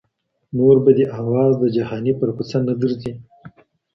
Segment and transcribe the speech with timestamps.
[0.57, 3.13] نور به دي آواز د جهاني، پر کوڅه نه درځي